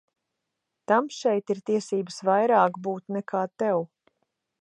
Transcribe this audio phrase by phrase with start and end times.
[0.91, 3.85] Tam šeit ir tiesības vairāk būt nekā tev.